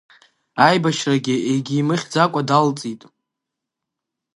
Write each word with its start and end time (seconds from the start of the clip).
Аибашьрагьы 0.65 1.35
егьимыхьӡакәа 1.51 2.41
далҵит. 2.49 3.01